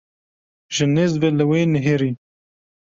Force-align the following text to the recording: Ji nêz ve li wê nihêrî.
Ji 0.75 0.85
nêz 0.87 1.13
ve 1.21 1.29
li 1.37 1.45
wê 1.49 1.61
nihêrî. 1.73 2.11